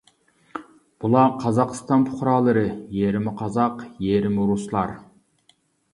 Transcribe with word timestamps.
بۇلار 1.03 1.35
قازاقىستان 1.43 2.07
پۇقرالىرى، 2.09 2.65
يېرىمى 3.01 3.35
قازاق، 3.43 3.87
يېرىمى 4.07 4.49
رۇسلار. 4.53 4.99